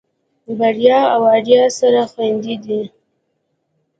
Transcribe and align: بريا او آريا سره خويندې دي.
بريا 0.59 0.99
او 1.13 1.21
آريا 1.37 1.63
سره 1.79 2.01
خويندې 2.11 2.55
دي. 2.63 2.81